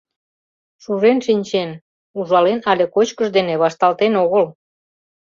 Шужен 0.83 1.17
шинчен— 1.25 1.69
ужален 2.17 2.59
але 2.71 2.85
кочкыш 2.93 3.27
дене 3.37 3.53
вашталтен 3.61 4.13
огыл! 4.23 4.45